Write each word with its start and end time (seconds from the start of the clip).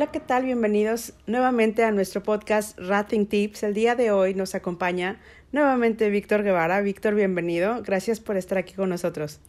Hola, 0.00 0.10
¿qué 0.12 0.20
tal? 0.20 0.46
Bienvenidos 0.46 1.12
nuevamente 1.26 1.84
a 1.84 1.90
nuestro 1.90 2.22
podcast 2.22 2.78
Rating 2.78 3.26
Tips. 3.26 3.64
El 3.64 3.74
día 3.74 3.96
de 3.96 4.12
hoy 4.12 4.32
nos 4.32 4.54
acompaña 4.54 5.20
nuevamente 5.52 6.08
Víctor 6.08 6.42
Guevara. 6.42 6.80
Víctor, 6.80 7.14
bienvenido. 7.14 7.82
Gracias 7.82 8.18
por 8.18 8.38
estar 8.38 8.56
aquí 8.56 8.72
con 8.72 8.88
nosotros. 8.88 9.40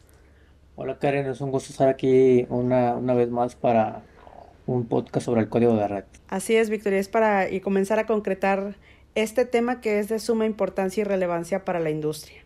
Hola 0.75 0.99
Karen, 0.99 1.25
es 1.27 1.39
un 1.39 1.51
gusto 1.51 1.71
estar 1.71 1.87
aquí 1.87 2.45
una, 2.49 2.97
una 2.97 3.13
vez 3.13 3.29
más 3.29 3.55
para 3.55 4.01
un 4.65 4.87
podcast 4.87 5.25
sobre 5.25 5.39
el 5.39 5.47
código 5.47 5.77
de 5.77 5.87
red. 5.87 6.03
Así 6.27 6.57
es, 6.57 6.69
Víctor, 6.69 6.91
y 6.91 6.97
es 6.97 7.07
para 7.07 7.49
y 7.49 7.61
comenzar 7.61 7.99
a 7.99 8.05
concretar 8.05 8.75
este 9.15 9.45
tema 9.45 9.79
que 9.79 9.99
es 9.99 10.09
de 10.09 10.19
suma 10.19 10.45
importancia 10.45 10.99
y 10.99 11.05
relevancia 11.05 11.63
para 11.63 11.79
la 11.79 11.91
industria. 11.91 12.43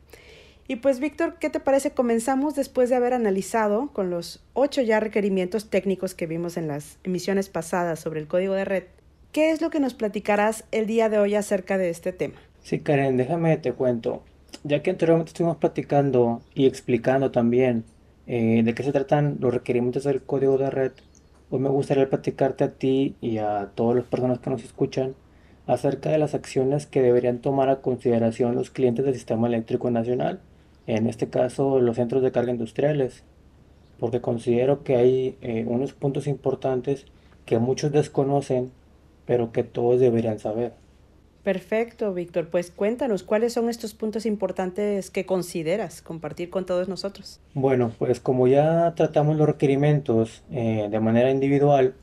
Y 0.68 0.78
pues 0.78 1.00
Víctor, 1.00 1.36
¿qué 1.40 1.52
te 1.52 1.60
parece? 1.60 1.92
Comenzamos 1.92 2.56
después 2.56 2.90
de 2.90 2.96
haber 2.96 3.14
analizado 3.14 3.92
con 3.94 4.10
los 4.10 4.44
ocho 4.54 4.82
ya 4.82 5.00
requerimientos 5.00 5.70
técnicos 5.70 6.16
que 6.16 6.26
vimos 6.26 6.58
en 6.58 6.68
las 6.68 6.98
emisiones 7.04 7.50
pasadas 7.50 8.00
sobre 8.00 8.20
el 8.20 8.28
código 8.28 8.56
de 8.56 8.66
red. 8.66 8.84
¿Qué 9.32 9.52
es 9.52 9.62
lo 9.62 9.70
que 9.70 9.80
nos 9.80 9.94
platicarás 9.94 10.64
el 10.72 10.88
día 10.88 11.08
de 11.08 11.20
hoy 11.20 11.36
acerca 11.36 11.78
de 11.78 11.92
este 11.92 12.14
tema? 12.14 12.36
Sí, 12.64 12.80
Karen, 12.80 13.16
déjame 13.16 13.58
te 13.58 13.74
cuento. 13.74 14.24
Ya 14.64 14.82
que 14.82 14.90
anteriormente 14.90 15.30
estuvimos 15.30 15.58
platicando 15.58 16.42
y 16.56 16.66
explicando 16.66 17.30
también 17.30 17.84
eh, 18.26 18.64
de 18.64 18.74
qué 18.74 18.82
se 18.82 18.92
tratan 18.92 19.38
los 19.40 19.54
requerimientos 19.54 20.06
del 20.06 20.24
código 20.24 20.58
de 20.58 20.72
red, 20.72 20.94
hoy 21.52 21.60
me 21.60 21.70
gustaría 21.70 22.10
platicarte 22.10 22.64
a 22.64 22.72
ti 22.72 23.16
y 23.22 23.38
a 23.38 23.70
todas 23.76 23.98
las 23.98 24.06
personas 24.06 24.40
que 24.40 24.50
nos 24.50 24.64
escuchan 24.64 25.14
acerca 25.68 26.10
de 26.10 26.18
las 26.18 26.34
acciones 26.34 26.88
que 26.88 27.04
deberían 27.04 27.38
tomar 27.40 27.70
a 27.70 27.82
consideración 27.82 28.56
los 28.56 28.72
clientes 28.72 29.06
del 29.06 29.14
sistema 29.14 29.48
eléctrico 29.48 29.92
nacional 29.92 30.40
en 30.88 31.08
este 31.08 31.30
caso 31.30 31.80
los 31.80 31.96
centros 31.96 32.22
de 32.22 32.32
carga 32.32 32.52
industriales, 32.52 33.24
porque 34.00 34.22
considero 34.22 34.84
que 34.84 34.96
hay 34.96 35.38
eh, 35.42 35.66
unos 35.68 35.94
puntos 35.94 36.28
importantes 36.28 37.06
que 37.46 37.60
muchos 37.60 37.92
desconocen, 37.92 38.72
pero 39.26 39.52
que 39.52 39.64
todos 39.64 40.00
deberían 40.00 40.40
saber. 40.40 40.74
Perfecto, 41.44 42.12
Víctor. 42.12 42.48
Pues 42.50 42.72
cuéntanos, 42.72 43.22
¿cuáles 43.22 43.54
son 43.54 43.70
estos 43.70 43.94
puntos 43.94 44.26
importantes 44.26 45.12
que 45.12 45.28
consideras 45.28 46.02
compartir 46.02 46.50
con 46.50 46.66
todos 46.66 46.88
nosotros? 46.88 47.40
Bueno, 47.54 47.92
pues 48.00 48.20
como 48.20 48.48
ya 48.48 48.94
tratamos 48.96 49.38
los 49.38 49.46
requerimientos 49.46 50.42
eh, 50.50 50.88
de 50.90 51.00
manera 51.00 51.30
individual, 51.30 51.94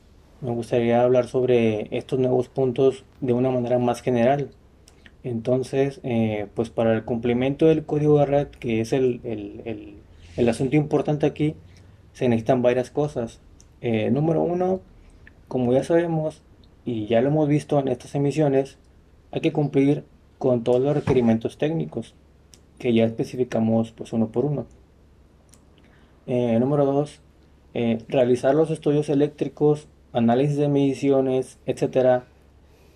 me 0.41 0.53
gustaría 0.53 1.03
hablar 1.03 1.27
sobre 1.27 1.89
estos 1.97 2.20
nuevos 2.20 2.48
puntos 2.48 3.05
de 3.20 3.33
una 3.33 3.51
manera 3.51 3.81
más 3.81 4.01
general. 4.01 4.51
Entonces, 5.25 6.01
eh, 6.03 6.48
pues 6.55 6.70
para 6.70 6.95
el 6.95 7.05
cumplimiento 7.05 7.67
del 7.67 7.84
código 7.84 8.19
de 8.19 8.27
red, 8.27 8.48
que 8.48 8.81
es 8.81 8.92
el, 8.92 9.20
asunto 10.48 10.77
importante 10.77 11.27
aquí, 11.27 11.55
se 12.12 12.29
necesitan 12.29 12.62
varias 12.62 12.91
cosas. 12.91 13.41
Eh, 13.81 14.11
número 14.11 14.42
uno, 14.42 14.81
como 15.48 15.73
ya 15.73 15.84
sabemos 15.84 16.42
y 16.84 17.06
ya 17.06 17.20
lo 17.20 17.29
hemos 17.29 17.48
visto 17.48 17.79
en 17.79 17.89
estas 17.89 18.14
emisiones, 18.14 18.79
hay 19.31 19.41
que 19.41 19.53
cumplir 19.53 20.05
con 20.39 20.64
todos 20.64 20.81
los 20.81 20.95
requerimientos 20.95 21.57
técnicos 21.57 22.14
que 22.79 22.92
ya 22.92 23.05
especificamos 23.05 23.92
pues 23.92 24.12
uno 24.12 24.29
por 24.29 24.45
uno. 24.45 24.67
Eh, 26.27 26.59
número 26.59 26.84
dos, 26.84 27.20
realizar 28.09 28.55
los 28.55 28.70
estudios 28.70 29.09
eléctricos, 29.09 29.86
análisis 30.12 30.57
de 30.57 30.69
mediciones, 30.69 31.59
etcétera, 31.67 32.25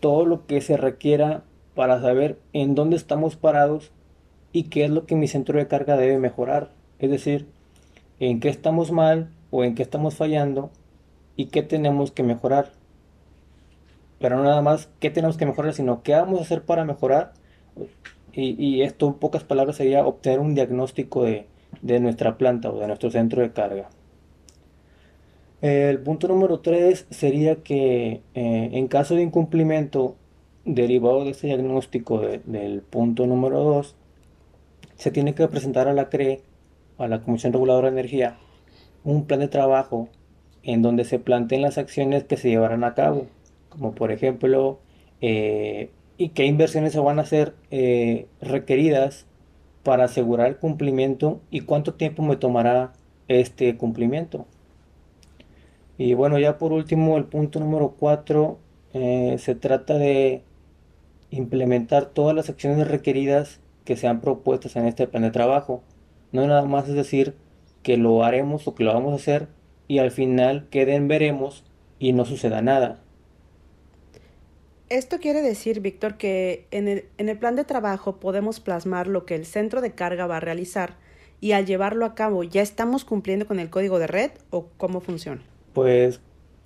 todo 0.00 0.26
lo 0.26 0.46
que 0.46 0.60
se 0.60 0.76
requiera 0.76 1.42
para 1.76 2.00
saber 2.00 2.40
en 2.54 2.74
dónde 2.74 2.96
estamos 2.96 3.36
parados 3.36 3.92
y 4.50 4.64
qué 4.64 4.86
es 4.86 4.90
lo 4.90 5.06
que 5.06 5.14
mi 5.14 5.28
centro 5.28 5.58
de 5.58 5.68
carga 5.68 5.96
debe 5.96 6.18
mejorar. 6.18 6.70
Es 6.98 7.10
decir, 7.10 7.46
en 8.18 8.40
qué 8.40 8.48
estamos 8.48 8.90
mal 8.90 9.28
o 9.50 9.62
en 9.62 9.74
qué 9.74 9.82
estamos 9.82 10.14
fallando 10.14 10.70
y 11.36 11.46
qué 11.46 11.62
tenemos 11.62 12.10
que 12.10 12.22
mejorar. 12.22 12.72
Pero 14.18 14.36
no 14.36 14.44
nada 14.44 14.62
más 14.62 14.88
qué 14.98 15.10
tenemos 15.10 15.36
que 15.36 15.44
mejorar, 15.44 15.74
sino 15.74 16.02
qué 16.02 16.14
vamos 16.14 16.40
a 16.40 16.42
hacer 16.42 16.62
para 16.62 16.86
mejorar. 16.86 17.34
Y, 18.32 18.82
esto 18.82 19.06
en 19.08 19.14
pocas 19.14 19.44
palabras 19.44 19.76
sería 19.76 20.06
obtener 20.06 20.40
un 20.40 20.54
diagnóstico 20.54 21.24
de, 21.24 21.46
nuestra 22.00 22.36
planta 22.36 22.70
o 22.70 22.78
de 22.78 22.86
nuestro 22.86 23.10
centro 23.10 23.42
de 23.42 23.52
carga. 23.52 23.88
El 25.62 26.00
punto 26.00 26.28
número 26.28 26.60
3 26.60 27.06
sería 27.10 27.56
que 27.56 28.20
eh, 28.34 28.70
en 28.72 28.88
caso 28.88 29.14
de 29.14 29.22
incumplimiento 29.22 30.16
derivado 30.66 31.24
de 31.24 31.30
este 31.30 31.46
diagnóstico 31.46 32.20
del 32.20 32.82
punto 32.82 33.26
número 33.26 33.62
2, 33.62 33.94
se 34.96 35.10
tiene 35.10 35.34
que 35.34 35.46
presentar 35.48 35.88
a 35.88 35.94
la 35.94 36.10
CRE, 36.10 36.42
a 36.98 37.06
la 37.06 37.22
Comisión 37.22 37.52
Reguladora 37.52 37.90
de 37.90 38.00
Energía, 38.00 38.36
un 39.04 39.26
plan 39.26 39.40
de 39.40 39.48
trabajo 39.48 40.08
en 40.64 40.82
donde 40.82 41.04
se 41.04 41.20
planteen 41.20 41.62
las 41.62 41.78
acciones 41.78 42.24
que 42.24 42.36
se 42.36 42.48
llevarán 42.48 42.82
a 42.82 42.94
cabo, 42.94 43.26
como 43.68 43.94
por 43.94 44.10
ejemplo, 44.10 44.80
eh, 45.20 45.90
y 46.18 46.30
qué 46.30 46.46
inversiones 46.46 46.92
se 46.92 46.98
van 46.98 47.20
a 47.20 47.22
hacer 47.22 47.54
eh, 47.70 48.26
requeridas 48.40 49.26
para 49.84 50.04
asegurar 50.04 50.48
el 50.48 50.56
cumplimiento 50.56 51.40
y 51.50 51.60
cuánto 51.60 51.94
tiempo 51.94 52.24
me 52.24 52.36
tomará 52.36 52.92
este 53.28 53.76
cumplimiento. 53.76 54.46
Y 55.98 56.14
bueno, 56.14 56.38
ya 56.40 56.58
por 56.58 56.72
último, 56.72 57.16
el 57.16 57.24
punto 57.24 57.60
número 57.60 57.94
4 57.98 58.58
eh, 58.94 59.36
se 59.38 59.54
trata 59.54 59.98
de 59.98 60.42
implementar 61.30 62.06
todas 62.06 62.34
las 62.34 62.48
acciones 62.48 62.88
requeridas 62.88 63.60
que 63.84 63.96
sean 63.96 64.20
propuestas 64.20 64.76
en 64.76 64.86
este 64.86 65.06
plan 65.06 65.22
de 65.22 65.30
trabajo. 65.30 65.82
No 66.32 66.46
nada 66.46 66.64
más 66.64 66.88
es 66.88 66.94
decir 66.94 67.34
que 67.82 67.96
lo 67.96 68.24
haremos 68.24 68.66
o 68.66 68.74
que 68.74 68.84
lo 68.84 68.92
vamos 68.92 69.12
a 69.12 69.16
hacer 69.16 69.48
y 69.88 69.98
al 69.98 70.10
final 70.10 70.68
queden 70.70 71.08
veremos 71.08 71.64
y 71.98 72.12
no 72.12 72.24
suceda 72.24 72.60
nada. 72.62 73.00
Esto 74.88 75.18
quiere 75.18 75.42
decir, 75.42 75.80
Víctor, 75.80 76.16
que 76.16 76.66
en 76.70 76.86
el, 76.86 77.06
en 77.18 77.28
el 77.28 77.38
plan 77.38 77.56
de 77.56 77.64
trabajo 77.64 78.16
podemos 78.20 78.60
plasmar 78.60 79.08
lo 79.08 79.24
que 79.24 79.34
el 79.34 79.46
centro 79.46 79.80
de 79.80 79.92
carga 79.92 80.26
va 80.26 80.36
a 80.36 80.40
realizar 80.40 80.94
y 81.40 81.52
al 81.52 81.66
llevarlo 81.66 82.06
a 82.06 82.14
cabo 82.14 82.44
ya 82.44 82.62
estamos 82.62 83.04
cumpliendo 83.04 83.46
con 83.46 83.58
el 83.58 83.70
código 83.70 83.98
de 83.98 84.06
red 84.06 84.30
o 84.50 84.68
cómo 84.76 85.00
funciona. 85.00 85.42
Pues 85.72 86.20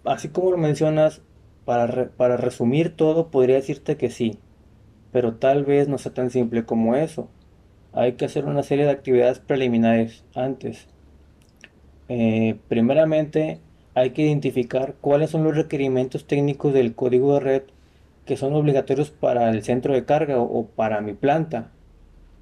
así 0.05 0.29
como 0.29 0.51
lo 0.51 0.59
mencionas, 0.59 1.23
para, 1.65 2.11
para 2.11 2.37
resumir 2.37 2.97
todo, 2.97 3.31
podría 3.31 3.57
decirte 3.57 3.97
que 3.97 4.11
sí 4.11 4.39
pero 5.13 5.35
tal 5.35 5.65
vez 5.65 5.89
no 5.89 5.99
sea 5.99 6.15
tan 6.15 6.31
simple 6.31 6.65
como 6.65 6.97
eso. 6.97 7.29
Hay 7.93 8.13
que 8.13 8.25
hacer 8.25 8.45
una 8.45 8.63
serie 8.63 8.85
de 8.85 8.93
actividades 8.93 9.41
preliminares 9.41 10.25
antes. 10.35 10.87
Eh, 12.09 12.57
primeramente, 12.69 13.61
hay 13.95 14.11
que 14.11 14.23
identificar 14.23 14.95
cuáles 15.01 15.31
son 15.31 15.45
los 15.45 15.57
requerimientos 15.57 16.27
técnicos 16.27 16.73
del 16.73 16.95
código 16.95 17.35
de 17.35 17.41
red 17.41 17.63
que 18.25 18.37
son 18.37 18.55
obligatorios 18.55 19.11
para 19.11 19.51
el 19.51 19.63
centro 19.65 19.93
de 19.93 20.05
carga 20.05 20.41
o, 20.41 20.67
para 20.67 21.01
mi 21.01 21.15
planta. 21.15 21.73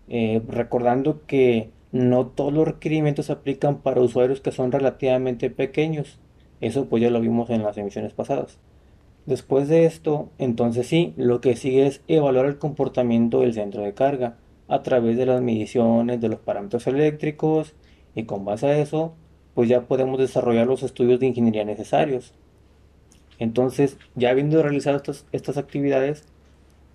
Eh, 0.08 0.42
recordando 0.48 1.22
que 1.26 1.70
no 1.92 2.26
todos 2.26 2.52
los 2.52 2.66
requerimientos 2.66 3.30
aplican 3.30 3.78
para 3.78 4.00
usuarios 4.00 4.40
que 4.40 4.52
son 4.52 4.72
relativamente 4.72 5.50
pequeños. 5.50 6.18
Eso 6.60 6.86
pues 6.86 7.02
ya 7.02 7.10
lo 7.10 7.20
vimos 7.20 7.48
en 7.50 7.62
las 7.62 7.78
emisiones 7.78 8.12
pasadas. 8.12 8.58
Después 9.28 9.68
de 9.68 9.84
esto, 9.84 10.30
entonces 10.38 10.86
sí, 10.86 11.12
lo 11.18 11.42
que 11.42 11.54
sigue 11.54 11.86
es 11.86 12.00
evaluar 12.08 12.46
el 12.46 12.56
comportamiento 12.56 13.40
del 13.40 13.52
centro 13.52 13.82
de 13.82 13.92
carga 13.92 14.38
a 14.68 14.82
través 14.82 15.18
de 15.18 15.26
las 15.26 15.42
mediciones 15.42 16.18
de 16.22 16.30
los 16.30 16.38
parámetros 16.38 16.86
eléctricos 16.86 17.74
y 18.14 18.22
con 18.22 18.46
base 18.46 18.68
a 18.68 18.78
eso, 18.78 19.12
pues 19.52 19.68
ya 19.68 19.82
podemos 19.82 20.18
desarrollar 20.18 20.66
los 20.66 20.82
estudios 20.82 21.20
de 21.20 21.26
ingeniería 21.26 21.66
necesarios. 21.66 22.32
Entonces, 23.38 23.98
ya 24.14 24.30
habiendo 24.30 24.62
realizado 24.62 24.96
estas, 24.96 25.26
estas 25.30 25.58
actividades, 25.58 26.24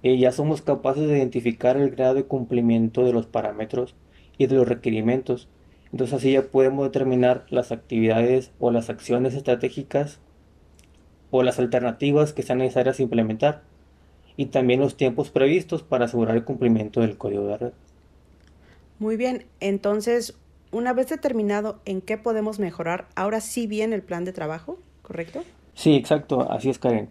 eh, 0.02 0.18
ya 0.18 0.32
somos 0.32 0.64
capaces 0.64 1.08
de 1.08 1.20
identificar 1.20 1.78
el 1.78 1.92
grado 1.92 2.16
de 2.16 2.26
cumplimiento 2.26 3.06
de 3.06 3.14
los 3.14 3.28
parámetros 3.28 3.94
y 4.40 4.48
de 4.48 4.56
los 4.56 4.68
requerimientos. 4.68 5.50
Entonces 5.92 6.16
así 6.16 6.32
ya 6.32 6.42
podemos 6.42 6.84
determinar 6.86 7.46
las 7.52 7.72
actividades 7.72 8.52
o 8.58 8.72
las 8.72 8.90
acciones 8.90 9.36
estratégicas 9.36 10.20
o 11.36 11.42
las 11.42 11.58
alternativas 11.58 12.32
que 12.32 12.44
sean 12.44 12.60
necesarias 12.60 13.00
implementar 13.00 13.64
y 14.38 14.46
también 14.46 14.80
los 14.80 14.98
tiempos 14.98 15.32
previstos 15.32 15.82
para 15.82 16.06
asegurar 16.06 16.36
el 16.36 16.44
cumplimiento 16.44 17.02
del 17.02 17.18
código 17.18 17.48
de 17.48 17.58
red. 17.58 17.72
Muy 19.00 19.18
bien, 19.18 19.48
entonces, 19.60 20.36
una 20.72 20.94
vez 20.94 21.10
determinado 21.10 21.80
en 21.86 22.02
qué 22.02 22.20
podemos 22.20 22.60
mejorar, 22.60 23.08
ahora 23.16 23.42
sí 23.42 23.66
viene 23.66 23.96
el 23.96 24.04
plan 24.04 24.26
de 24.26 24.32
trabajo, 24.32 24.78
¿correcto? 25.02 25.44
Sí, 25.74 25.96
exacto, 25.96 26.52
así 26.52 26.70
es 26.70 26.78
Karen. 26.78 27.10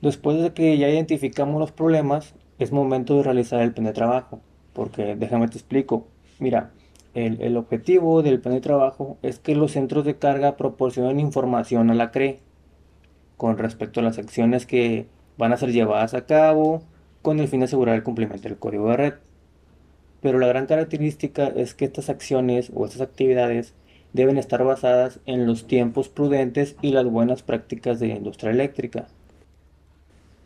Después 0.00 0.40
de 0.40 0.54
que 0.54 0.78
ya 0.78 0.88
identificamos 0.88 1.60
los 1.60 1.72
problemas, 1.72 2.32
es 2.58 2.72
momento 2.72 3.18
de 3.18 3.22
realizar 3.22 3.60
el 3.60 3.74
plan 3.74 3.84
de 3.84 3.92
trabajo, 3.92 4.40
porque 4.72 5.14
déjame 5.14 5.48
te 5.48 5.58
explico. 5.58 6.06
Mira, 6.38 6.70
el, 7.12 7.42
el 7.42 7.58
objetivo 7.58 8.22
del 8.22 8.40
plan 8.40 8.54
de 8.54 8.62
trabajo 8.62 9.18
es 9.20 9.38
que 9.38 9.54
los 9.54 9.72
centros 9.72 10.06
de 10.06 10.16
carga 10.16 10.56
proporcionen 10.56 11.20
información 11.20 11.90
a 11.90 11.94
la 11.94 12.10
CRE 12.12 12.45
con 13.36 13.58
respecto 13.58 14.00
a 14.00 14.02
las 14.02 14.18
acciones 14.18 14.66
que 14.66 15.06
van 15.36 15.52
a 15.52 15.56
ser 15.56 15.72
llevadas 15.72 16.14
a 16.14 16.26
cabo 16.26 16.82
con 17.22 17.40
el 17.40 17.48
fin 17.48 17.60
de 17.60 17.64
asegurar 17.64 17.96
el 17.96 18.02
cumplimiento 18.02 18.48
del 18.48 18.58
código 18.58 18.90
de 18.90 18.96
red. 18.96 19.14
Pero 20.20 20.38
la 20.38 20.46
gran 20.46 20.66
característica 20.66 21.46
es 21.48 21.74
que 21.74 21.84
estas 21.84 22.08
acciones 22.08 22.70
o 22.74 22.84
estas 22.84 23.02
actividades 23.02 23.74
deben 24.12 24.38
estar 24.38 24.64
basadas 24.64 25.20
en 25.26 25.46
los 25.46 25.66
tiempos 25.66 26.08
prudentes 26.08 26.76
y 26.80 26.92
las 26.92 27.04
buenas 27.04 27.42
prácticas 27.42 28.00
de 28.00 28.08
la 28.08 28.14
industria 28.14 28.50
eléctrica. 28.50 29.08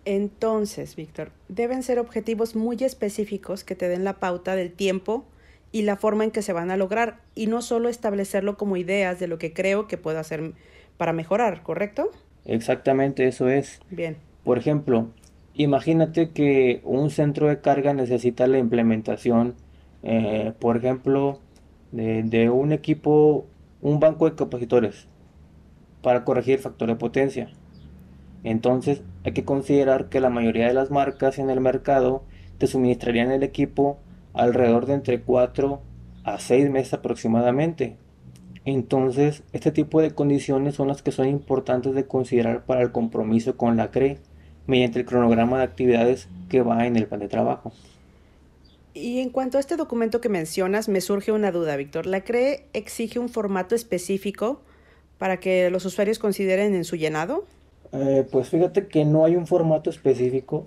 Entonces, 0.05 0.97
Víctor, 0.97 1.31
deben 1.49 1.83
ser 1.83 1.99
objetivos 1.99 2.57
muy 2.57 2.77
específicos 2.81 3.65
que 3.65 3.77
te 3.77 3.89
den 3.89 4.03
la 4.03 4.19
pauta 4.19 4.57
del 4.57 4.73
tiempo 4.73 5.25
y 5.73 5.83
la 5.83 5.97
forma 5.97 6.25
en 6.25 6.31
que 6.31 6.43
se 6.43 6.53
van 6.53 6.71
a 6.71 6.77
lograr 6.77 7.21
y 7.35 7.47
no 7.47 7.63
solo 7.63 7.89
establecerlo 7.89 8.57
como 8.57 8.77
ideas 8.77 9.21
de 9.21 9.29
lo 9.29 9.39
que 9.39 9.53
creo 9.53 9.87
que 9.87 9.99
puedo 9.99 10.19
hacer 10.19 10.55
para 10.97 11.13
mejorar, 11.13 11.63
¿correcto? 11.63 12.11
Exactamente, 12.45 13.27
eso 13.27 13.49
es. 13.49 13.81
Bien. 13.91 14.17
Por 14.45 14.59
ejemplo, 14.59 15.09
imagínate 15.55 16.31
que 16.31 16.81
un 16.85 17.11
centro 17.11 17.49
de 17.49 17.61
carga 17.61 17.93
necesita 17.95 18.47
la 18.47 18.59
implementación, 18.59 19.55
eh, 20.03 20.53
por 20.59 20.77
ejemplo, 20.77 21.41
de, 21.93 22.23
de 22.23 22.51
un 22.51 22.73
equipo, 22.73 23.47
un 23.83 24.01
banco 24.01 24.29
de 24.29 24.37
capacitores 24.37 25.07
para 26.03 26.25
corregir 26.25 26.55
el 26.55 26.61
factor 26.61 26.89
de 26.89 26.97
potencia. 26.97 27.51
Entonces 28.43 29.03
hay 29.25 29.33
que 29.33 29.45
considerar 29.45 30.09
que 30.09 30.21
la 30.21 30.31
mayoría 30.31 30.67
de 30.67 30.75
las 30.75 30.91
marcas 30.91 31.39
en 31.39 31.51
el 31.51 31.61
mercado 31.61 32.23
te 32.59 32.67
suministrarían 32.67 33.31
el 33.31 33.43
equipo 33.43 33.99
alrededor 34.33 34.87
de 34.87 34.95
entre 34.95 35.21
4 35.21 35.81
a 36.25 36.39
6 36.39 36.71
meses 36.71 36.95
aproximadamente. 36.95 37.97
Entonces, 38.65 39.43
este 39.53 39.73
tipo 39.73 40.03
de 40.03 40.11
condiciones 40.11 40.75
son 40.75 40.89
las 40.89 41.03
que 41.03 41.13
son 41.13 41.29
importantes 41.29 41.95
de 41.95 42.07
considerar 42.07 42.65
para 42.65 42.83
el 42.83 42.93
compromiso 42.93 43.57
con 43.57 43.77
la 43.77 43.91
CRE 43.91 44.19
mediante 44.67 45.01
el 45.01 45.07
cronograma 45.07 45.59
de 45.59 45.65
actividades 45.65 46.29
que 46.49 46.63
va 46.63 46.87
en 46.87 46.97
el 46.97 47.07
plan 47.07 47.21
de 47.21 47.29
trabajo. 47.29 47.73
Y 48.93 49.21
en 49.21 49.31
cuanto 49.31 49.57
a 49.57 49.61
este 49.61 49.77
documento 49.77 50.21
que 50.21 50.29
mencionas, 50.29 50.89
me 50.89 51.01
surge 51.01 51.33
una 51.33 51.53
duda, 51.53 51.77
Víctor. 51.77 52.07
¿La 52.07 52.23
CRE 52.23 52.67
exige 52.73 53.19
un 53.19 53.29
formato 53.29 53.75
específico 53.75 54.61
para 55.19 55.39
que 55.39 55.71
los 55.71 55.85
usuarios 55.85 56.19
consideren 56.19 56.75
en 56.75 56.85
su 56.85 56.97
llenado? 56.97 57.45
Eh, 57.93 58.27
pues 58.31 58.49
fíjate 58.49 58.89
que 58.89 59.05
no 59.05 59.25
hay 59.25 59.37
un 59.37 59.47
formato 59.47 59.91
específico. 59.91 60.67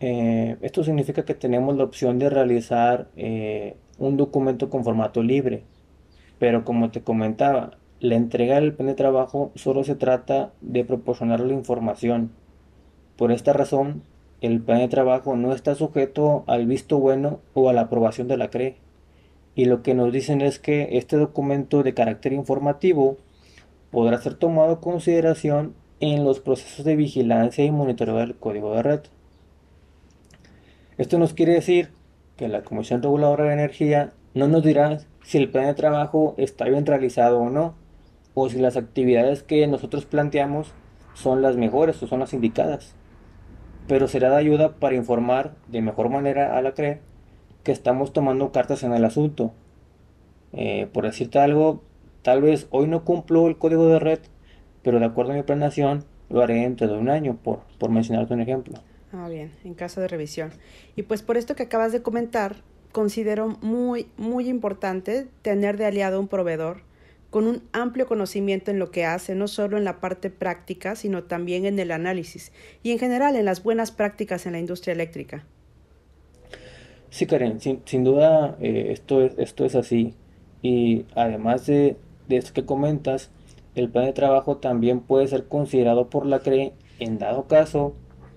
Eh, 0.00 0.56
esto 0.60 0.84
significa 0.84 1.24
que 1.24 1.34
tenemos 1.34 1.76
la 1.76 1.84
opción 1.84 2.18
de 2.18 2.30
realizar 2.30 3.08
eh, 3.16 3.76
un 3.98 4.16
documento 4.16 4.70
con 4.70 4.84
formato 4.84 5.22
libre. 5.22 5.64
Pero 6.38 6.64
como 6.64 6.90
te 6.90 7.02
comentaba, 7.02 7.78
la 8.00 8.14
entrega 8.14 8.56
del 8.56 8.74
plan 8.74 8.86
de 8.88 8.94
trabajo 8.94 9.50
solo 9.54 9.82
se 9.84 9.96
trata 9.96 10.52
de 10.60 10.84
proporcionar 10.84 11.40
la 11.40 11.52
información. 11.52 12.30
Por 13.16 13.32
esta 13.32 13.52
razón, 13.52 14.02
el 14.40 14.60
plan 14.60 14.78
de 14.78 14.88
trabajo 14.88 15.34
no 15.34 15.52
está 15.52 15.74
sujeto 15.74 16.44
al 16.46 16.66
visto 16.66 16.98
bueno 16.98 17.40
o 17.54 17.68
a 17.68 17.72
la 17.72 17.82
aprobación 17.82 18.28
de 18.28 18.36
la 18.36 18.50
CRE. 18.50 18.76
Y 19.56 19.64
lo 19.64 19.82
que 19.82 19.94
nos 19.94 20.12
dicen 20.12 20.40
es 20.40 20.60
que 20.60 20.90
este 20.92 21.16
documento 21.16 21.82
de 21.82 21.94
carácter 21.94 22.32
informativo 22.32 23.16
podrá 23.90 24.18
ser 24.18 24.34
tomado 24.34 24.74
en 24.74 24.80
consideración 24.80 25.74
en 25.98 26.22
los 26.22 26.38
procesos 26.38 26.84
de 26.84 26.94
vigilancia 26.94 27.64
y 27.64 27.72
monitoreo 27.72 28.16
del 28.16 28.36
código 28.36 28.72
de 28.74 28.82
red. 28.82 29.00
Esto 30.96 31.18
nos 31.18 31.32
quiere 31.32 31.54
decir 31.54 31.90
que 32.36 32.46
la 32.46 32.62
Comisión 32.62 33.02
Reguladora 33.02 33.46
de 33.46 33.54
Energía 33.54 34.12
no 34.34 34.46
nos 34.46 34.62
dirá 34.62 34.98
si 35.28 35.36
el 35.36 35.50
plan 35.50 35.66
de 35.66 35.74
trabajo 35.74 36.34
está 36.38 36.64
bien 36.64 36.86
realizado 36.86 37.38
o 37.38 37.50
no, 37.50 37.74
o 38.32 38.48
si 38.48 38.58
las 38.58 38.78
actividades 38.78 39.42
que 39.42 39.66
nosotros 39.66 40.06
planteamos 40.06 40.72
son 41.12 41.42
las 41.42 41.58
mejores 41.58 42.02
o 42.02 42.06
son 42.06 42.20
las 42.20 42.32
indicadas, 42.32 42.94
pero 43.86 44.08
será 44.08 44.30
de 44.30 44.36
ayuda 44.36 44.76
para 44.76 44.94
informar 44.94 45.54
de 45.66 45.82
mejor 45.82 46.08
manera 46.08 46.56
a 46.56 46.62
la 46.62 46.72
CRE 46.72 47.02
que 47.62 47.72
estamos 47.72 48.14
tomando 48.14 48.52
cartas 48.52 48.82
en 48.84 48.94
el 48.94 49.04
asunto. 49.04 49.52
Eh, 50.54 50.88
por 50.94 51.04
decirte 51.04 51.38
algo, 51.38 51.82
tal 52.22 52.40
vez 52.40 52.66
hoy 52.70 52.86
no 52.86 53.04
cumplo 53.04 53.48
el 53.48 53.58
código 53.58 53.86
de 53.86 53.98
red, 53.98 54.20
pero 54.82 54.98
de 54.98 55.04
acuerdo 55.04 55.32
a 55.32 55.36
mi 55.36 55.42
planeación 55.42 56.06
lo 56.30 56.40
haré 56.40 56.54
dentro 56.54 56.88
de 56.88 56.96
un 56.96 57.10
año, 57.10 57.36
por, 57.36 57.60
por 57.78 57.90
mencionarte 57.90 58.32
un 58.32 58.40
ejemplo. 58.40 58.78
Ah, 59.12 59.28
bien, 59.28 59.52
en 59.62 59.74
caso 59.74 60.00
de 60.00 60.08
revisión. 60.08 60.52
Y 60.96 61.02
pues 61.02 61.20
por 61.20 61.36
esto 61.36 61.54
que 61.54 61.64
acabas 61.64 61.92
de 61.92 62.00
comentar, 62.00 62.56
considero 62.92 63.48
muy, 63.62 64.06
muy 64.16 64.48
importante 64.48 65.26
tener 65.42 65.76
de 65.76 65.86
aliado 65.86 66.20
un 66.20 66.28
proveedor 66.28 66.82
con 67.30 67.46
un 67.46 67.62
amplio 67.72 68.06
conocimiento 68.06 68.70
en 68.70 68.78
lo 68.78 68.90
que 68.90 69.04
hace, 69.04 69.34
no 69.34 69.48
solo 69.48 69.76
en 69.76 69.84
la 69.84 70.00
parte 70.00 70.30
práctica, 70.30 70.96
sino 70.96 71.24
también 71.24 71.66
en 71.66 71.78
el 71.78 71.90
análisis 71.90 72.52
y 72.82 72.92
en 72.92 72.98
general 72.98 73.36
en 73.36 73.44
las 73.44 73.62
buenas 73.62 73.90
prácticas 73.90 74.46
en 74.46 74.52
la 74.52 74.58
industria 74.58 74.94
eléctrica. 74.94 75.44
Sí, 77.10 77.26
Karen, 77.26 77.60
sin, 77.60 77.82
sin 77.84 78.04
duda 78.04 78.56
eh, 78.60 78.88
esto, 78.90 79.22
es, 79.22 79.34
esto 79.38 79.64
es 79.64 79.74
así. 79.74 80.14
Y 80.62 81.04
además 81.14 81.66
de, 81.66 81.96
de 82.28 82.36
esto 82.36 82.52
que 82.52 82.64
comentas, 82.64 83.30
el 83.74 83.90
plan 83.90 84.06
de 84.06 84.12
trabajo 84.12 84.56
también 84.56 85.00
puede 85.00 85.28
ser 85.28 85.46
considerado 85.46 86.08
por 86.10 86.26
la 86.26 86.40
CRE, 86.40 86.72
en 86.98 87.18
dado 87.18 87.46
caso, 87.46 87.94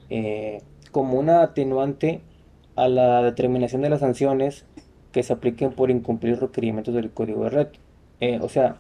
eh, 0.09 0.61
como 0.91 1.17
una 1.17 1.41
atenuante 1.41 2.21
a 2.81 2.87
la 2.87 3.21
determinación 3.21 3.83
de 3.83 3.91
las 3.91 3.99
sanciones 3.99 4.65
que 5.11 5.21
se 5.21 5.33
apliquen 5.33 5.71
por 5.71 5.91
incumplir 5.91 6.39
requerimientos 6.39 6.95
del 6.95 7.11
código 7.11 7.43
de 7.43 7.49
red. 7.51 7.67
Eh, 8.19 8.39
o 8.41 8.49
sea, 8.49 8.77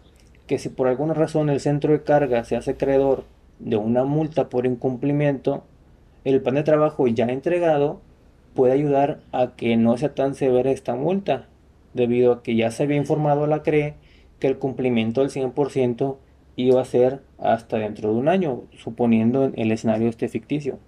que 0.47 0.57
si 0.57 0.69
por 0.69 0.87
alguna 0.87 1.13
razón 1.13 1.51
el 1.51 1.59
centro 1.59 1.93
de 1.93 2.01
carga 2.01 2.43
se 2.43 2.55
hace 2.55 2.71
acreedor 2.71 3.25
de 3.59 3.77
una 3.77 4.03
multa 4.03 4.49
por 4.49 4.65
incumplimiento, 4.65 5.65
el 6.25 6.41
plan 6.41 6.55
de 6.55 6.63
trabajo 6.63 7.07
ya 7.07 7.25
entregado 7.25 8.01
puede 8.55 8.73
ayudar 8.73 9.19
a 9.31 9.51
que 9.55 9.77
no 9.77 9.95
sea 9.99 10.15
tan 10.15 10.33
severa 10.33 10.71
esta 10.71 10.95
multa, 10.95 11.45
debido 11.93 12.33
a 12.33 12.41
que 12.41 12.55
ya 12.55 12.71
se 12.71 12.81
había 12.81 12.97
informado 12.97 13.43
a 13.43 13.47
la 13.47 13.61
CRE 13.61 13.93
que 14.39 14.47
el 14.47 14.57
cumplimiento 14.57 15.21
del 15.21 15.29
100% 15.29 16.17
iba 16.55 16.81
a 16.81 16.85
ser 16.85 17.21
hasta 17.37 17.77
dentro 17.77 18.11
de 18.11 18.19
un 18.19 18.29
año, 18.29 18.63
suponiendo 18.75 19.51
el 19.55 19.71
escenario 19.71 20.09
este 20.09 20.27
ficticio. 20.27 20.79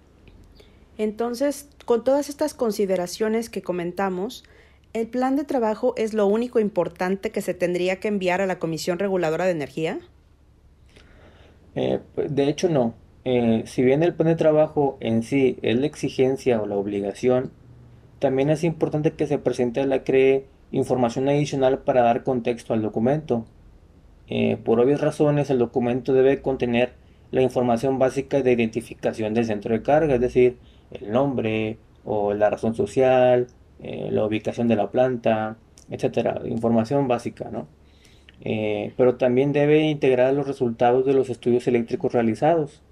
Entonces, 0.98 1.68
con 1.84 2.04
todas 2.04 2.28
estas 2.28 2.54
consideraciones 2.54 3.50
que 3.50 3.62
comentamos, 3.62 4.44
¿el 4.92 5.08
plan 5.08 5.36
de 5.36 5.44
trabajo 5.44 5.94
es 5.96 6.14
lo 6.14 6.26
único 6.26 6.60
importante 6.60 7.30
que 7.30 7.42
se 7.42 7.54
tendría 7.54 8.00
que 8.00 8.08
enviar 8.08 8.40
a 8.40 8.46
la 8.46 8.58
Comisión 8.58 8.98
Reguladora 8.98 9.44
de 9.44 9.52
Energía? 9.52 10.00
Eh, 11.74 12.00
pues, 12.14 12.34
de 12.34 12.48
hecho, 12.48 12.68
no. 12.68 12.94
Eh, 13.24 13.64
si 13.66 13.82
bien 13.82 14.02
el 14.02 14.14
plan 14.14 14.28
de 14.28 14.36
trabajo 14.36 14.98
en 15.00 15.22
sí 15.22 15.58
es 15.62 15.76
la 15.76 15.86
exigencia 15.86 16.60
o 16.60 16.66
la 16.66 16.76
obligación, 16.76 17.50
también 18.18 18.50
es 18.50 18.64
importante 18.64 19.12
que 19.12 19.26
se 19.26 19.38
presente 19.38 19.80
a 19.80 19.86
la 19.86 20.04
CRE 20.04 20.46
información 20.70 21.28
adicional 21.28 21.78
para 21.80 22.02
dar 22.02 22.24
contexto 22.24 22.74
al 22.74 22.82
documento. 22.82 23.44
Eh, 24.28 24.56
por 24.64 24.80
obvias 24.80 25.00
razones, 25.00 25.50
el 25.50 25.58
documento 25.58 26.12
debe 26.12 26.42
contener 26.42 26.94
la 27.30 27.42
información 27.42 27.98
básica 27.98 28.42
de 28.42 28.52
identificación 28.52 29.34
del 29.34 29.46
centro 29.46 29.74
de 29.74 29.82
carga, 29.82 30.14
es 30.14 30.20
decir, 30.20 30.58
el 30.90 31.10
nombre 31.10 31.78
o 32.04 32.34
la 32.34 32.50
razón 32.50 32.74
social, 32.74 33.46
eh, 33.80 34.08
la 34.10 34.24
ubicación 34.24 34.68
de 34.68 34.76
la 34.76 34.90
planta, 34.90 35.56
etcétera, 35.90 36.42
información 36.46 37.08
básica, 37.08 37.50
¿no? 37.50 37.66
Eh, 38.40 38.92
pero 38.96 39.16
también 39.16 39.52
debe 39.52 39.80
integrar 39.82 40.34
los 40.34 40.46
resultados 40.46 41.06
de 41.06 41.14
los 41.14 41.30
estudios 41.30 41.66
eléctricos 41.66 42.12
realizados, 42.12 42.82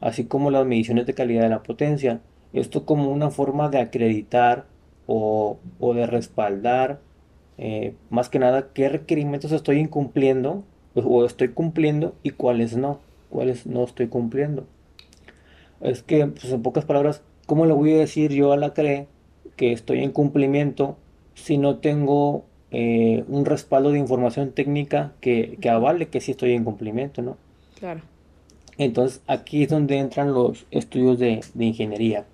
así 0.00 0.24
como 0.26 0.50
las 0.50 0.66
mediciones 0.66 1.06
de 1.06 1.14
calidad 1.14 1.42
de 1.42 1.48
la 1.50 1.62
potencia. 1.62 2.20
Esto 2.52 2.84
como 2.86 3.10
una 3.10 3.30
forma 3.30 3.68
de 3.68 3.78
acreditar 3.78 4.66
o, 5.06 5.58
de 5.94 6.06
respaldar 6.06 7.00
eh, 7.58 7.94
más 8.10 8.28
que 8.28 8.38
nada 8.38 8.68
qué 8.72 8.88
requerimientos 8.88 9.52
estoy 9.52 9.78
incumpliendo 9.78 10.64
o 10.94 11.24
estoy 11.24 11.48
cumpliendo 11.48 12.14
y 12.22 12.30
cuáles 12.30 12.76
no, 12.76 13.00
cuáles 13.30 13.66
no 13.66 13.84
estoy 13.84 14.08
cumpliendo. 14.08 14.66
Es 15.84 16.02
que, 16.02 16.26
pues 16.26 16.50
en 16.50 16.62
pocas 16.62 16.86
palabras, 16.86 17.22
¿cómo 17.46 17.66
le 17.66 17.74
voy 17.74 17.92
a 17.92 17.98
decir 17.98 18.32
yo 18.32 18.52
a 18.52 18.56
la 18.56 18.72
CRE 18.72 19.06
que 19.56 19.70
estoy 19.70 20.02
en 20.02 20.12
cumplimiento 20.12 20.96
si 21.34 21.58
no 21.58 21.76
tengo 21.76 22.46
eh, 22.70 23.22
un 23.28 23.44
respaldo 23.44 23.92
de 23.92 23.98
información 23.98 24.52
técnica 24.52 25.12
que, 25.20 25.58
que, 25.60 25.68
avale 25.68 26.08
que 26.08 26.20
sí 26.20 26.32
estoy 26.32 26.52
en 26.54 26.64
cumplimiento, 26.64 27.20
¿no? 27.22 27.36
Claro. 27.78 28.00
Entonces 28.78 29.22
aquí 29.26 29.64
es 29.64 29.68
donde 29.68 29.98
entran 29.98 30.32
los 30.32 30.66
estudios 30.70 31.18
de, 31.18 31.40
de 31.52 31.64
ingeniería. 31.66 32.24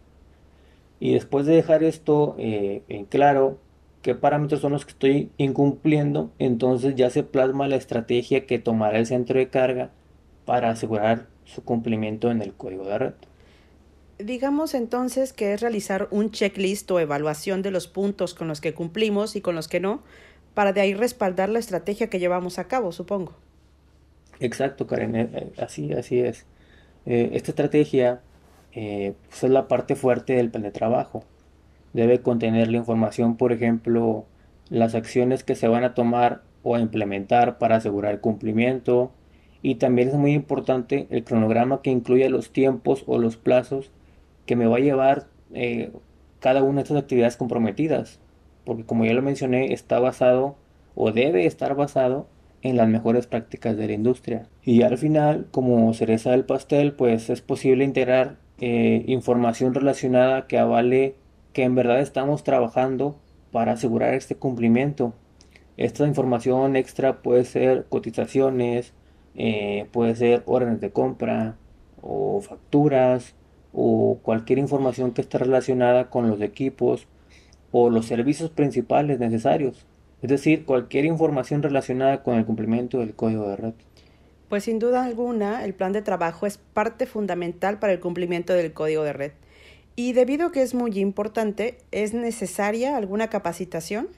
Y 1.00 1.14
después 1.14 1.44
de 1.44 1.56
dejar 1.56 1.82
esto 1.82 2.36
eh, 2.38 2.82
en 2.88 3.04
claro, 3.04 3.58
qué 4.02 4.14
parámetros 4.14 4.60
son 4.60 4.72
los 4.72 4.84
que 4.84 4.92
estoy 4.92 5.30
incumpliendo, 5.38 6.30
entonces 6.38 6.94
ya 6.94 7.10
se 7.10 7.24
plasma 7.24 7.66
la 7.68 7.76
estrategia 7.76 8.46
que 8.46 8.60
tomará 8.60 8.98
el 8.98 9.06
centro 9.06 9.38
de 9.38 9.48
carga 9.48 9.90
para 10.44 10.70
asegurar 10.70 11.26
su 11.44 11.64
cumplimiento 11.64 12.30
en 12.30 12.42
el 12.42 12.54
código 12.54 12.84
de 12.84 12.98
red. 12.98 13.14
Digamos 14.24 14.74
entonces 14.74 15.32
que 15.32 15.52
es 15.54 15.60
realizar 15.60 16.08
un 16.10 16.30
checklist 16.30 16.90
o 16.90 17.00
evaluación 17.00 17.62
de 17.62 17.70
los 17.70 17.88
puntos 17.88 18.34
con 18.34 18.48
los 18.48 18.60
que 18.60 18.74
cumplimos 18.74 19.36
y 19.36 19.40
con 19.40 19.54
los 19.54 19.68
que 19.68 19.80
no, 19.80 20.02
para 20.54 20.72
de 20.72 20.80
ahí 20.80 20.94
respaldar 20.94 21.48
la 21.48 21.58
estrategia 21.58 22.10
que 22.10 22.18
llevamos 22.18 22.58
a 22.58 22.68
cabo, 22.68 22.92
supongo. 22.92 23.34
Exacto, 24.40 24.86
Karen, 24.86 25.16
eh, 25.16 25.30
eh, 25.32 25.52
así, 25.58 25.92
así 25.92 26.20
es. 26.20 26.46
Eh, 27.06 27.30
esta 27.34 27.50
estrategia 27.50 28.22
pues 28.72 29.42
es 29.42 29.50
la 29.50 29.66
parte 29.66 29.96
fuerte 29.96 30.34
del 30.34 30.50
plan 30.50 30.62
de 30.62 30.70
trabajo 30.70 31.24
debe 31.92 32.20
contener 32.20 32.70
la 32.70 32.78
información, 32.78 33.36
por 33.36 33.52
ejemplo, 33.52 34.26
las 34.68 34.94
acciones 34.94 35.44
que 35.44 35.54
se 35.54 35.68
van 35.68 35.84
a 35.84 35.94
tomar 35.94 36.42
o 36.62 36.76
a 36.76 36.80
implementar 36.80 37.58
para 37.58 37.76
asegurar 37.76 38.12
el 38.12 38.20
cumplimiento. 38.20 39.12
Y 39.62 39.76
también 39.76 40.08
es 40.08 40.14
muy 40.14 40.32
importante 40.32 41.06
el 41.10 41.24
cronograma 41.24 41.82
que 41.82 41.90
incluya 41.90 42.30
los 42.30 42.52
tiempos 42.52 43.04
o 43.06 43.18
los 43.18 43.36
plazos 43.36 43.90
que 44.50 44.56
me 44.56 44.66
va 44.66 44.78
a 44.78 44.80
llevar 44.80 45.28
eh, 45.54 45.92
cada 46.40 46.64
una 46.64 46.78
de 46.78 46.82
estas 46.82 46.96
actividades 46.96 47.36
comprometidas. 47.36 48.18
Porque 48.64 48.84
como 48.84 49.04
ya 49.04 49.12
lo 49.12 49.22
mencioné, 49.22 49.72
está 49.72 50.00
basado 50.00 50.56
o 50.96 51.12
debe 51.12 51.46
estar 51.46 51.76
basado 51.76 52.26
en 52.62 52.76
las 52.76 52.88
mejores 52.88 53.28
prácticas 53.28 53.76
de 53.76 53.86
la 53.86 53.92
industria. 53.92 54.48
Y 54.64 54.82
al 54.82 54.98
final, 54.98 55.46
como 55.52 55.94
cereza 55.94 56.32
del 56.32 56.44
pastel, 56.44 56.94
pues 56.94 57.30
es 57.30 57.42
posible 57.42 57.84
integrar 57.84 58.38
eh, 58.58 59.04
información 59.06 59.72
relacionada 59.72 60.48
que 60.48 60.58
avale 60.58 61.14
que 61.52 61.62
en 61.62 61.76
verdad 61.76 62.00
estamos 62.00 62.42
trabajando 62.42 63.20
para 63.52 63.74
asegurar 63.74 64.14
este 64.14 64.34
cumplimiento. 64.34 65.14
Esta 65.76 66.08
información 66.08 66.74
extra 66.74 67.22
puede 67.22 67.44
ser 67.44 67.86
cotizaciones, 67.88 68.94
eh, 69.36 69.86
puede 69.92 70.16
ser 70.16 70.42
órdenes 70.46 70.80
de 70.80 70.90
compra 70.90 71.54
o 72.02 72.40
facturas 72.40 73.36
o 73.72 74.18
cualquier 74.22 74.58
información 74.58 75.12
que 75.12 75.20
esté 75.20 75.38
relacionada 75.38 76.10
con 76.10 76.28
los 76.28 76.40
equipos 76.40 77.06
o 77.72 77.90
los 77.90 78.06
servicios 78.06 78.50
principales 78.50 79.18
necesarios. 79.18 79.86
Es 80.22 80.30
decir, 80.30 80.64
cualquier 80.64 81.04
información 81.04 81.62
relacionada 81.62 82.22
con 82.22 82.36
el 82.36 82.44
cumplimiento 82.44 82.98
del 82.98 83.14
código 83.14 83.48
de 83.48 83.56
red. 83.56 83.74
Pues 84.48 84.64
sin 84.64 84.78
duda 84.78 85.04
alguna, 85.04 85.64
el 85.64 85.74
plan 85.74 85.92
de 85.92 86.02
trabajo 86.02 86.46
es 86.46 86.58
parte 86.58 87.06
fundamental 87.06 87.78
para 87.78 87.92
el 87.92 88.00
cumplimiento 88.00 88.52
del 88.52 88.72
código 88.72 89.04
de 89.04 89.12
red. 89.12 89.32
Y 89.96 90.12
debido 90.12 90.48
a 90.48 90.52
que 90.52 90.62
es 90.62 90.74
muy 90.74 90.98
importante, 90.98 91.78
¿es 91.92 92.14
necesaria 92.14 92.96
alguna 92.96 93.28
capacitación? 93.28 94.08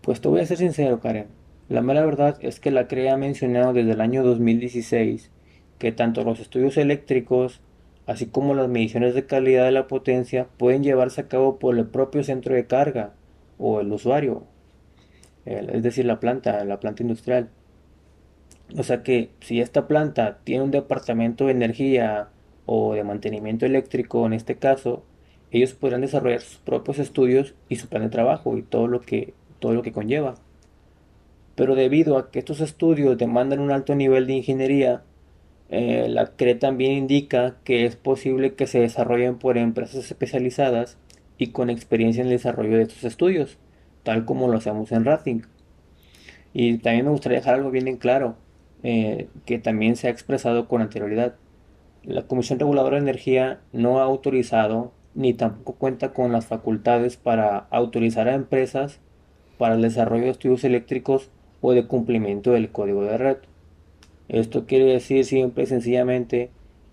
Pues 0.00 0.20
te 0.20 0.28
voy 0.28 0.40
a 0.40 0.46
ser 0.46 0.58
sincero, 0.58 1.00
Karen. 1.00 1.26
La 1.68 1.82
mala 1.82 2.04
verdad 2.04 2.36
es 2.40 2.60
que 2.60 2.70
la 2.70 2.88
CRE 2.88 3.10
ha 3.10 3.16
mencionado 3.16 3.72
desde 3.72 3.92
el 3.92 4.00
año 4.00 4.22
2016 4.22 5.30
que 5.84 5.92
tanto 5.92 6.24
los 6.24 6.40
estudios 6.40 6.78
eléctricos, 6.78 7.60
así 8.06 8.24
como 8.24 8.54
las 8.54 8.70
mediciones 8.70 9.14
de 9.14 9.26
calidad 9.26 9.66
de 9.66 9.70
la 9.70 9.86
potencia, 9.86 10.46
pueden 10.56 10.82
llevarse 10.82 11.20
a 11.20 11.28
cabo 11.28 11.58
por 11.58 11.76
el 11.76 11.84
propio 11.84 12.24
centro 12.24 12.54
de 12.54 12.66
carga 12.66 13.12
o 13.58 13.82
el 13.82 13.92
usuario, 13.92 14.44
es 15.44 15.82
decir, 15.82 16.06
la 16.06 16.20
planta, 16.20 16.64
la 16.64 16.80
planta 16.80 17.02
industrial. 17.02 17.50
O 18.78 18.82
sea 18.82 19.02
que 19.02 19.28
si 19.40 19.60
esta 19.60 19.86
planta 19.86 20.38
tiene 20.42 20.64
un 20.64 20.70
departamento 20.70 21.44
de 21.44 21.52
energía 21.52 22.30
o 22.64 22.94
de 22.94 23.04
mantenimiento 23.04 23.66
eléctrico, 23.66 24.24
en 24.24 24.32
este 24.32 24.56
caso, 24.56 25.04
ellos 25.50 25.74
podrán 25.74 26.00
desarrollar 26.00 26.40
sus 26.40 26.56
propios 26.60 26.98
estudios 26.98 27.54
y 27.68 27.76
su 27.76 27.88
plan 27.90 28.04
de 28.04 28.08
trabajo 28.08 28.56
y 28.56 28.62
todo 28.62 28.86
lo 28.86 29.02
que, 29.02 29.34
todo 29.58 29.74
lo 29.74 29.82
que 29.82 29.92
conlleva. 29.92 30.36
Pero 31.56 31.74
debido 31.74 32.16
a 32.16 32.30
que 32.30 32.38
estos 32.38 32.62
estudios 32.62 33.18
demandan 33.18 33.60
un 33.60 33.70
alto 33.70 33.94
nivel 33.94 34.26
de 34.26 34.32
ingeniería, 34.32 35.02
eh, 35.70 36.06
la 36.08 36.36
CRE 36.36 36.54
también 36.54 36.92
indica 36.92 37.56
que 37.64 37.86
es 37.86 37.96
posible 37.96 38.54
que 38.54 38.66
se 38.66 38.80
desarrollen 38.80 39.38
por 39.38 39.58
empresas 39.58 40.04
especializadas 40.04 40.98
y 41.38 41.48
con 41.48 41.70
experiencia 41.70 42.20
en 42.20 42.28
el 42.28 42.34
desarrollo 42.34 42.76
de 42.76 42.82
estos 42.82 43.04
estudios, 43.04 43.58
tal 44.02 44.24
como 44.24 44.48
lo 44.48 44.58
hacemos 44.58 44.92
en 44.92 45.04
Rating. 45.04 45.42
Y 46.52 46.78
también 46.78 47.06
me 47.06 47.10
gustaría 47.10 47.38
dejar 47.38 47.54
algo 47.54 47.70
bien 47.70 47.88
en 47.88 47.96
claro, 47.96 48.36
eh, 48.82 49.28
que 49.46 49.58
también 49.58 49.96
se 49.96 50.08
ha 50.08 50.10
expresado 50.10 50.68
con 50.68 50.82
anterioridad. 50.82 51.34
La 52.04 52.22
Comisión 52.22 52.58
Reguladora 52.58 52.96
de 52.96 53.02
Energía 53.02 53.60
no 53.72 53.98
ha 53.98 54.04
autorizado 54.04 54.92
ni 55.14 55.32
tampoco 55.32 55.74
cuenta 55.74 56.12
con 56.12 56.32
las 56.32 56.46
facultades 56.46 57.16
para 57.16 57.66
autorizar 57.70 58.28
a 58.28 58.34
empresas 58.34 59.00
para 59.58 59.74
el 59.74 59.82
desarrollo 59.82 60.24
de 60.24 60.30
estudios 60.30 60.64
eléctricos 60.64 61.30
o 61.60 61.72
de 61.72 61.86
cumplimiento 61.86 62.52
del 62.52 62.70
código 62.70 63.04
de 63.04 63.16
red. 63.16 63.36
Esto 64.28 64.66
quiere 64.66 64.86
decir 64.86 65.24
siempre 65.24 65.64
y 65.64 65.66
sencillamente 65.66 66.50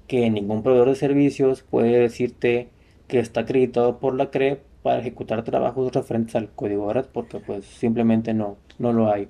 que 0.07 0.29
ningún 0.29 0.63
proveedor 0.63 0.89
de 0.89 0.95
servicios 0.95 1.61
puede 1.61 1.97
decirte 1.97 2.69
que 3.07 3.19
está 3.19 3.41
acreditado 3.41 3.99
por 3.99 4.15
la 4.15 4.29
CRE 4.31 4.61
para 4.83 4.99
ejecutar 4.99 5.43
trabajos 5.43 5.93
referentes 5.93 6.35
al 6.35 6.49
código 6.49 6.87
de 6.87 6.93
red 6.95 7.05
porque 7.13 7.39
pues 7.39 7.65
simplemente 7.65 8.33
no, 8.33 8.57
no 8.79 8.91
lo 8.93 9.11
hay. 9.11 9.27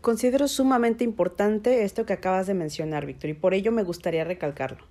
Considero 0.00 0.46
sumamente 0.46 1.04
importante 1.04 1.82
esto 1.82 2.06
que 2.06 2.12
acabas 2.12 2.46
de 2.46 2.54
mencionar, 2.54 3.06
Víctor, 3.06 3.30
y 3.30 3.34
por 3.34 3.54
ello 3.54 3.72
me 3.72 3.82
gustaría 3.82 4.24
recalcarlo. 4.24 4.84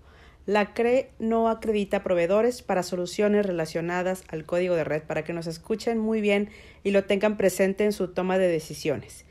La 0.46 0.74
CRE 0.74 1.10
no 1.18 1.50
acredita 1.50 2.04
proveedores 2.04 2.62
para 2.62 2.84
soluciones 2.84 3.46
relacionadas 3.46 4.24
al 4.28 4.46
código 4.46 4.76
de 4.76 4.84
red 4.84 5.02
para 5.02 5.24
que 5.24 5.34
nos 5.34 5.48
escuchen 5.48 5.98
muy 5.98 6.22
bien 6.22 6.50
y 6.84 6.92
lo 6.92 7.06
tengan 7.06 7.38
presente 7.38 7.84
en 7.84 7.94
su 7.94 8.10
toma 8.10 8.38
de 8.38 8.48
decisiones. 8.48 9.26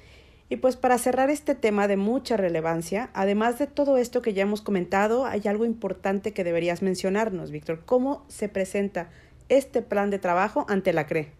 Y 0.48 0.56
pues 0.56 0.76
para 0.76 0.98
cerrar 0.98 1.30
este 1.30 1.54
tema 1.54 1.88
de 1.88 1.96
mucha 1.96 2.36
relevancia, 2.36 3.10
además 3.14 3.58
de 3.58 3.66
todo 3.66 3.96
esto 3.96 4.20
que 4.20 4.34
ya 4.34 4.42
hemos 4.42 4.60
comentado, 4.60 5.24
hay 5.24 5.42
algo 5.46 5.64
importante 5.64 6.32
que 6.32 6.44
deberías 6.44 6.82
mencionarnos, 6.82 7.50
Víctor. 7.50 7.82
¿Cómo 7.86 8.24
se 8.28 8.48
presenta 8.48 9.08
este 9.48 9.82
plan 9.82 10.10
de 10.10 10.18
trabajo 10.18 10.66
ante 10.68 10.92
la 10.92 11.06
CRE? 11.06 11.32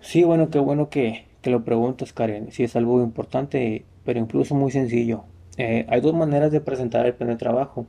Sí, 0.00 0.24
bueno, 0.24 0.50
qué 0.50 0.58
bueno 0.58 0.88
que, 0.88 1.26
lo 1.44 1.64
preguntas, 1.64 2.12
Karen. 2.12 2.50
Sí, 2.50 2.64
es 2.64 2.74
algo 2.74 3.02
importante, 3.02 3.84
pero 4.04 4.18
incluso 4.18 4.54
muy 4.54 4.72
sencillo. 4.72 5.24
Eh, 5.58 5.86
hay 5.88 6.00
dos 6.00 6.14
maneras 6.14 6.50
de 6.50 6.60
presentar 6.60 7.06
el 7.06 7.14
plan 7.14 7.30
de 7.30 7.36
trabajo. 7.36 7.86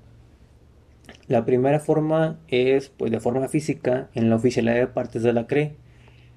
La 1.28 1.46
primera 1.46 1.80
forma 1.80 2.38
es 2.48 2.90
pues 2.90 3.12
de 3.12 3.20
forma 3.20 3.48
física 3.48 4.10
en 4.14 4.30
la 4.30 4.36
oficialidad 4.36 4.76
de 4.76 4.88
partes 4.88 5.24
de 5.24 5.34
la 5.34 5.48
CRE. 5.48 5.76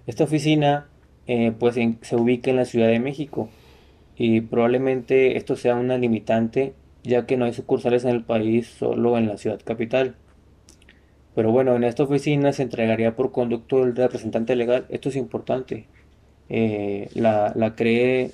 Esta 0.07 0.25
oficina 0.25 0.89
eh, 1.27 1.53
pues 1.59 1.77
se 2.03 2.17
ubica 2.17 2.51
en 2.51 2.57
la 2.57 2.65
Ciudad 2.65 2.89
de 2.89 3.01
México 3.01 3.49
y 4.17 4.41
probablemente 4.43 5.37
esto 5.37 5.57
sea 5.57 5.75
una 5.77 5.99
limitante 5.99 6.75
ya 7.05 7.27
que 7.27 7.37
no 7.37 7.45
hay 7.45 7.53
sucursales 7.53 8.05
en 8.05 8.11
el 8.11 8.25
país 8.25 8.67
solo 8.67 9.19
en 9.19 9.29
la 9.29 9.37
ciudad 9.37 9.61
capital. 9.63 10.17
Pero 11.35 11.53
bueno, 11.53 11.77
en 11.77 11.85
esta 11.85 12.05
oficina 12.05 12.53
se 12.53 12.63
entregaría 12.63 13.17
por 13.17 13.33
conducto 13.33 13.83
el 13.85 13.95
representante 13.95 14.57
legal. 14.57 14.87
Esto 14.89 15.11
es 15.11 15.17
importante. 15.17 15.87
Eh, 16.49 17.09
la, 17.15 17.53
la 17.55 17.75
CRE 17.75 18.31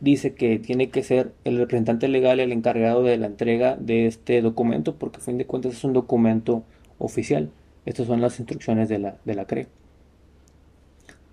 dice 0.00 0.34
que 0.34 0.58
tiene 0.58 0.90
que 0.90 1.02
ser 1.02 1.32
el 1.44 1.58
representante 1.58 2.08
legal 2.08 2.40
el 2.40 2.52
encargado 2.52 3.02
de 3.02 3.16
la 3.16 3.26
entrega 3.26 3.76
de 3.76 4.06
este 4.06 4.40
documento 4.42 4.94
porque 4.96 5.18
a 5.18 5.20
fin 5.20 5.38
de 5.38 5.46
cuentas 5.46 5.72
es 5.72 5.84
un 5.84 5.92
documento 5.92 6.64
oficial. 6.98 7.50
Estas 7.84 8.06
son 8.06 8.20
las 8.20 8.38
instrucciones 8.38 8.88
de 8.88 8.98
la, 8.98 9.16
de 9.24 9.34
la 9.34 9.46
CRE. 9.46 9.66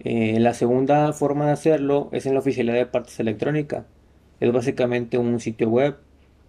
Eh, 0.05 0.39
la 0.39 0.53
segunda 0.53 1.13
forma 1.13 1.47
de 1.47 1.53
hacerlo 1.53 2.09
es 2.11 2.27
en 2.27 2.33
la 2.35 2.39
oficialidad 2.39 2.75
de 2.75 2.85
partes 2.85 3.19
electrónica. 3.19 3.87
Es 4.39 4.51
básicamente 4.53 5.17
un 5.17 5.39
sitio 5.39 5.67
web 5.67 5.97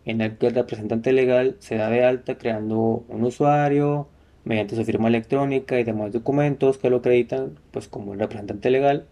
en 0.04 0.20
el 0.20 0.36
que 0.36 0.48
el 0.48 0.54
representante 0.54 1.12
legal 1.12 1.56
se 1.60 1.76
da 1.76 1.88
de 1.88 2.04
alta 2.04 2.36
creando 2.36 3.06
un 3.08 3.24
usuario 3.24 4.08
mediante 4.44 4.76
su 4.76 4.84
firma 4.84 5.08
electrónica 5.08 5.80
y 5.80 5.84
demás 5.84 6.12
documentos 6.12 6.76
que 6.76 6.90
lo 6.90 6.98
acreditan 6.98 7.58
pues 7.70 7.88
como 7.88 8.12
el 8.12 8.20
representante 8.20 8.70
legal 8.70 9.06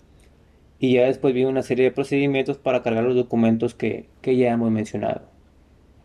y 0.78 0.94
ya 0.94 1.06
después 1.06 1.32
viene 1.32 1.48
una 1.48 1.62
serie 1.62 1.86
de 1.86 1.92
procedimientos 1.92 2.58
para 2.58 2.82
cargar 2.82 3.04
los 3.04 3.16
documentos 3.16 3.74
que, 3.74 4.08
ya 4.22 4.52
hemos 4.52 4.70
mencionado. 4.70 5.22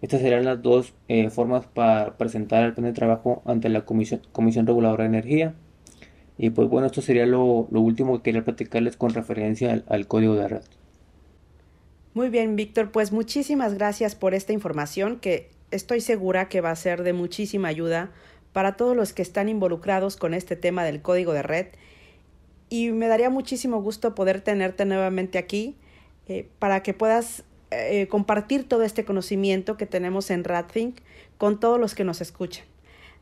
Estas 0.01 0.22
serían 0.22 0.46
las 0.46 0.62
dos 0.62 0.93
eh, 1.10 1.29
formas 1.29 1.65
para 1.67 2.17
presentar 2.17 2.63
el 2.63 2.74
plan 2.74 2.86
de 2.86 2.93
trabajo 2.93 3.41
ante 3.46 3.67
la 3.67 3.81
Comisión 3.81 4.65
Reguladora 4.65 5.03
de 5.03 5.10
Energía. 5.10 5.55
Y 6.41 6.51
pues 6.51 6.69
bueno, 6.69 6.88
esto 6.88 7.01
sería 7.01 7.25
lo, 7.25 7.67
último 7.69 8.15
que 8.15 8.24
quería 8.24 8.46
platicarles 8.46 8.96
con 8.96 9.13
referencia 9.13 9.84
al, 9.86 10.08
código 10.08 10.36
de 10.36 10.48
red. 10.48 10.62
Muy 12.13 12.29
bien, 12.29 12.55
Víctor, 12.55 12.91
pues 12.91 13.12
muchísimas 13.12 13.74
gracias 13.74 14.15
por 14.15 14.34
esta 14.34 14.53
información 14.53 15.19
que 15.19 15.50
estoy 15.72 16.00
segura 16.00 16.48
que 16.48 16.62
va 16.62 16.72
a 16.72 16.75
ser 16.77 17.03
de 17.03 17.12
muchísima 17.12 17.67
ayuda 17.67 18.12
para 18.53 18.77
todos 18.77 18.96
los 18.96 19.12
que 19.12 19.22
están 19.22 19.50
involucrados 19.50 20.15
con 20.15 20.34
este 20.34 20.55
tema 20.55 20.86
del 20.86 21.01
código 21.01 21.34
de 21.34 21.43
red. 21.43 21.67
Y 22.69 22.91
me 22.91 23.08
daría 23.08 23.29
muchísimo 23.29 23.81
gusto 23.81 24.15
poder 24.15 24.39
tenerte 24.39 24.86
nuevamente 24.86 25.39
aquí 25.39 25.75
eh, 26.29 26.48
para 26.58 26.84
que 26.84 26.93
puedas 26.93 27.43
eh, 27.72 28.08
compartir 28.08 28.65
todo 28.65 28.84
este 28.84 29.03
conocimiento 29.03 29.75
que 29.75 29.86
tenemos 29.86 30.31
en 30.31 30.46
RadThink 30.46 31.00
con 31.38 31.60
todos 31.60 31.81
los 31.81 31.96
que 31.96 32.05
nos 32.05 32.22
escuchan. 32.22 32.63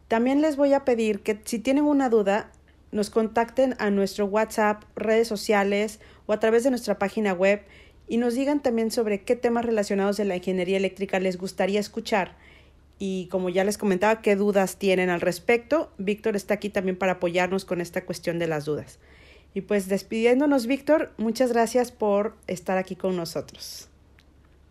También 0.07 0.39
les 0.41 0.55
voy 0.55 0.73
a 0.73 0.85
pedir 0.85 1.21
que 1.21 1.41
si 1.45 1.57
tienen 1.57 1.83
una 1.83 2.09
duda, 2.09 2.51
nos 2.91 3.09
contacten 3.09 3.75
a 3.79 3.89
nuestro 3.89 4.25
WhatsApp, 4.25 4.83
redes 4.95 5.27
sociales 5.27 5.99
o 6.25 6.33
a 6.33 6.39
través 6.39 6.63
de 6.63 6.69
nuestra 6.69 6.97
página 6.97 7.33
web 7.33 7.61
y 8.07 8.17
nos 8.17 8.35
digan 8.35 8.61
también 8.61 8.91
sobre 8.91 9.21
qué 9.23 9.35
temas 9.35 9.65
relacionados 9.65 10.17
de 10.17 10.25
la 10.25 10.37
ingeniería 10.37 10.77
eléctrica 10.77 11.19
les 11.19 11.37
gustaría 11.37 11.79
escuchar. 11.79 12.35
Y 12.99 13.27
como 13.27 13.49
ya 13.49 13.63
les 13.63 13.77
comentaba, 13.77 14.21
qué 14.21 14.35
dudas 14.35 14.77
tienen 14.77 15.09
al 15.09 15.21
respecto. 15.21 15.91
Víctor 15.97 16.35
está 16.35 16.55
aquí 16.55 16.69
también 16.69 16.97
para 16.97 17.13
apoyarnos 17.13 17.65
con 17.65 17.81
esta 17.81 18.05
cuestión 18.05 18.39
de 18.39 18.47
las 18.47 18.65
dudas. 18.65 18.99
Y 19.53 19.61
pues 19.61 19.87
despidiéndonos, 19.87 20.67
Víctor, 20.67 21.11
muchas 21.17 21.51
gracias 21.51 21.91
por 21.91 22.35
estar 22.47 22.77
aquí 22.77 22.95
con 22.95 23.15
nosotros. 23.15 23.89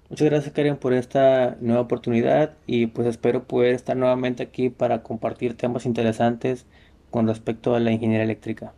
Muchas 0.08 0.30
gracias, 0.30 0.54
Karen, 0.54 0.76
por 0.76 0.92
esta 0.92 1.56
nueva 1.60 1.82
oportunidad 1.82 2.54
y 2.66 2.86
pues 2.86 3.08
espero 3.08 3.44
poder 3.44 3.74
estar 3.74 3.96
nuevamente 3.96 4.44
aquí 4.44 4.70
para 4.70 5.02
compartir 5.02 5.56
temas 5.56 5.84
interesantes 5.84 6.64
con 7.16 7.26
respecto 7.26 7.74
a 7.74 7.80
la 7.80 7.92
ingeniería 7.92 8.24
eléctrica. 8.24 8.74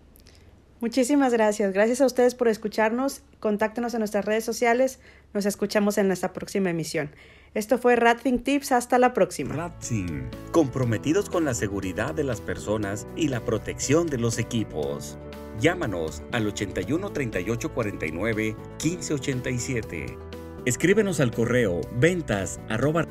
Muchísimas 0.78 1.32
gracias. 1.32 1.72
Gracias 1.72 2.00
a 2.00 2.06
ustedes 2.06 2.36
por 2.36 2.46
escucharnos. 2.46 3.22
Contáctenos 3.40 3.94
en 3.94 3.98
nuestras 3.98 4.24
redes 4.24 4.44
sociales. 4.44 5.00
Nos 5.34 5.44
escuchamos 5.44 5.98
en 5.98 6.06
nuestra 6.06 6.32
próxima 6.32 6.70
emisión. 6.70 7.10
Esto 7.54 7.78
fue 7.78 7.96
RadThink 7.96 8.44
Tips. 8.44 8.70
Hasta 8.70 8.96
la 9.00 9.12
próxima. 9.12 9.56
RadThink, 9.56 10.52
comprometidos 10.52 11.28
con 11.28 11.44
la 11.44 11.52
seguridad 11.52 12.14
de 12.14 12.22
las 12.22 12.40
personas 12.40 13.08
y 13.16 13.26
la 13.26 13.44
protección 13.44 14.06
de 14.06 14.18
los 14.18 14.38
equipos. 14.38 15.18
Llámanos 15.58 16.22
al 16.30 16.46
81 16.46 17.10
38 17.10 17.74
49 17.74 18.56
15 18.78 19.14
87. 19.14 20.16
Escríbenos 20.64 21.18
al 21.18 21.32
correo 21.32 21.80
ventas 21.96 22.60
arroba 22.68 23.04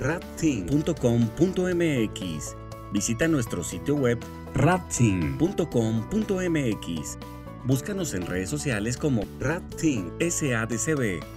Visita 2.94 3.28
nuestro 3.28 3.66
sitio 3.66 3.96
web 3.96 4.18
radthing.com.mx. 4.58 7.18
Búscanos 7.66 8.14
en 8.14 8.26
redes 8.26 8.50
sociales 8.50 8.98
como 8.98 9.24
RadThing 9.40 10.12
SADCB 10.20 11.37